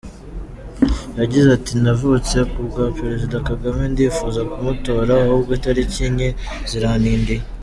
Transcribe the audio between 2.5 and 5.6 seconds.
ku bwa Perezida Kagame ndifuza kumutora ahubwo